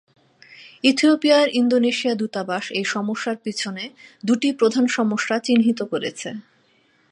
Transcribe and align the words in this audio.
ইথিওপিয়ার 0.83 1.47
Indonesia 1.53 2.13
দূতাবাস 2.15 2.65
এই 2.71 2.85
সমস্যার 2.85 3.37
পিছনে 3.43 3.83
দুটি 4.23 4.49
প্রধান 4.51 4.85
সমস্যা 4.97 5.35
চিহ্নিত 5.39 5.79
করেছে। 5.91 6.29